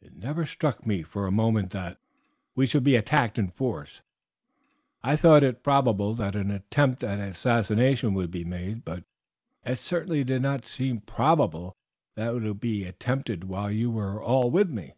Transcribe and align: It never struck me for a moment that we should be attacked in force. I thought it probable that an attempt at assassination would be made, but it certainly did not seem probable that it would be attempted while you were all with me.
It 0.00 0.16
never 0.16 0.46
struck 0.46 0.86
me 0.86 1.02
for 1.02 1.26
a 1.26 1.30
moment 1.30 1.72
that 1.72 1.98
we 2.54 2.66
should 2.66 2.82
be 2.82 2.96
attacked 2.96 3.38
in 3.38 3.50
force. 3.50 4.00
I 5.02 5.14
thought 5.14 5.42
it 5.42 5.62
probable 5.62 6.14
that 6.14 6.34
an 6.34 6.50
attempt 6.50 7.04
at 7.04 7.18
assassination 7.18 8.14
would 8.14 8.30
be 8.30 8.46
made, 8.46 8.82
but 8.82 9.04
it 9.66 9.76
certainly 9.78 10.24
did 10.24 10.40
not 10.40 10.64
seem 10.64 11.00
probable 11.00 11.76
that 12.14 12.34
it 12.34 12.40
would 12.40 12.60
be 12.60 12.84
attempted 12.84 13.44
while 13.44 13.70
you 13.70 13.90
were 13.90 14.22
all 14.22 14.50
with 14.50 14.72
me. 14.72 14.94